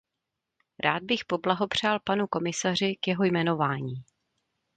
Rád 0.79 1.03
bych 1.03 1.25
poblahopřál 1.25 1.99
panu 2.03 2.27
komisaři 2.27 2.95
k 2.99 3.07
jeho 3.07 3.23
jmenování. 3.23 3.93